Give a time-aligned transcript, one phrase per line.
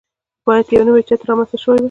[0.45, 1.79] باید یو نوی چتر رامنځته شوی وای.